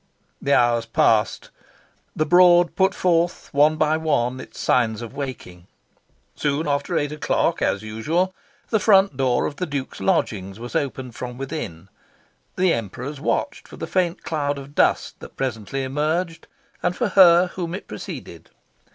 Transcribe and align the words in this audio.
The 0.41 0.55
hours 0.55 0.87
passed. 0.87 1.51
The 2.15 2.25
Broad 2.25 2.75
put 2.75 2.95
forth, 2.95 3.49
one 3.51 3.75
by 3.75 3.97
one, 3.97 4.39
its 4.39 4.59
signs 4.59 5.03
of 5.03 5.13
waking. 5.13 5.67
Soon 6.33 6.67
after 6.67 6.97
eight 6.97 7.11
o'clock, 7.11 7.61
as 7.61 7.83
usual, 7.83 8.33
the 8.71 8.79
front 8.79 9.15
door 9.15 9.45
of 9.45 9.57
the 9.57 9.67
Duke's 9.67 10.01
lodgings 10.01 10.59
was 10.59 10.75
opened 10.75 11.13
from 11.13 11.37
within. 11.37 11.87
The 12.55 12.73
Emperors 12.73 13.21
watched 13.21 13.67
for 13.67 13.77
the 13.77 13.85
faint 13.85 14.23
cloud 14.23 14.57
of 14.57 14.73
dust 14.73 15.19
that 15.19 15.37
presently 15.37 15.83
emerged, 15.83 16.47
and 16.81 16.95
for 16.95 17.09
her 17.09 17.49
whom 17.53 17.75
it 17.75 17.87
preceded. 17.87 18.49